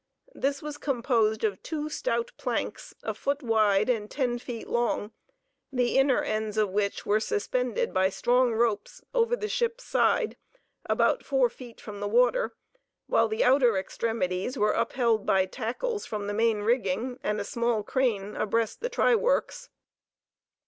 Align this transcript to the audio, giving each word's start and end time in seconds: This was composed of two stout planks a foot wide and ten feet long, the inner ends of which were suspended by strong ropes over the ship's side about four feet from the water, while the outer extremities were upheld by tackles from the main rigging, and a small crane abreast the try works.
This 0.33 0.63
was 0.63 0.79
composed 0.79 1.43
of 1.43 1.61
two 1.61 1.87
stout 1.87 2.31
planks 2.35 2.95
a 3.03 3.13
foot 3.13 3.43
wide 3.43 3.87
and 3.87 4.09
ten 4.09 4.39
feet 4.39 4.67
long, 4.67 5.11
the 5.71 5.95
inner 5.99 6.23
ends 6.23 6.57
of 6.57 6.71
which 6.71 7.05
were 7.05 7.19
suspended 7.19 7.93
by 7.93 8.09
strong 8.09 8.51
ropes 8.53 9.03
over 9.13 9.35
the 9.35 9.47
ship's 9.47 9.83
side 9.83 10.37
about 10.87 11.23
four 11.23 11.51
feet 11.51 11.79
from 11.79 11.99
the 11.99 12.07
water, 12.07 12.55
while 13.05 13.27
the 13.27 13.43
outer 13.43 13.77
extremities 13.77 14.57
were 14.57 14.71
upheld 14.73 15.23
by 15.27 15.45
tackles 15.45 16.07
from 16.07 16.25
the 16.25 16.33
main 16.33 16.61
rigging, 16.63 17.19
and 17.21 17.39
a 17.39 17.43
small 17.43 17.83
crane 17.83 18.35
abreast 18.35 18.81
the 18.81 18.89
try 18.89 19.13
works. 19.13 19.69